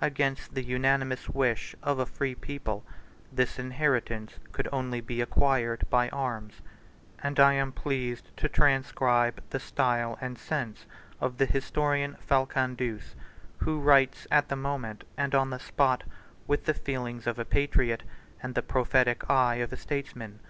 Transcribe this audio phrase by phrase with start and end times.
[0.00, 2.84] Against the unanimous wish of a free people,
[3.30, 6.60] this inheritance could only be acquired by arms;
[7.22, 10.86] and I am pleased to transcribe the style and sense
[11.20, 13.14] of the historian Falcandus,
[13.58, 16.02] who writes at the moment, and on the spot,
[16.48, 18.02] with the feelings of a patriot,
[18.42, 20.40] and the prophetic eye of a statesman.